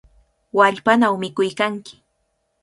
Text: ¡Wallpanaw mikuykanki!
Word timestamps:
¡Wallpanaw 0.57 1.15
mikuykanki! 1.21 1.93